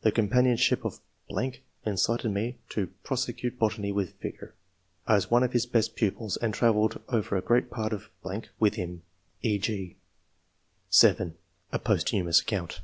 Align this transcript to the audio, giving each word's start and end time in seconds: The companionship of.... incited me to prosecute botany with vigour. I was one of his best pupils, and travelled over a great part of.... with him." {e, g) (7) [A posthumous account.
The 0.00 0.10
companionship 0.10 0.84
of.... 0.84 0.98
incited 1.86 2.32
me 2.32 2.58
to 2.70 2.88
prosecute 3.04 3.60
botany 3.60 3.92
with 3.92 4.18
vigour. 4.20 4.56
I 5.06 5.14
was 5.14 5.30
one 5.30 5.44
of 5.44 5.52
his 5.52 5.66
best 5.66 5.94
pupils, 5.94 6.36
and 6.36 6.52
travelled 6.52 7.00
over 7.10 7.36
a 7.36 7.40
great 7.42 7.70
part 7.70 7.92
of.... 7.92 8.10
with 8.58 8.74
him." 8.74 9.02
{e, 9.40 9.56
g) 9.60 9.96
(7) 10.90 11.36
[A 11.70 11.78
posthumous 11.78 12.40
account. 12.40 12.80